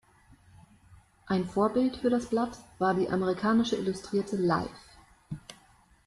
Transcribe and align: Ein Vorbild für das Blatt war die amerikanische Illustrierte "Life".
Ein 1.27 1.45
Vorbild 1.45 1.95
für 1.97 2.09
das 2.09 2.25
Blatt 2.25 2.57
war 2.79 2.95
die 2.95 3.07
amerikanische 3.09 3.75
Illustrierte 3.75 4.35
"Life". 4.35 4.71